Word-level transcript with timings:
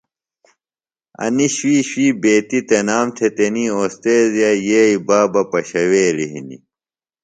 انیۡ 1.23 1.51
شُوۡئی 1.55 1.79
شُوۡئی 1.89 2.07
بیتیۡ 2.21 2.65
تنام 2.67 3.07
تھےۡ 3.15 3.33
تنیۡ 3.35 3.71
اوستیذِئے 3.75 4.51
یئیے 4.67 4.81
بابہ 5.07 5.41
پشَویلیۡ 5.51 6.31
ہِنیۡ۔ 6.33 6.61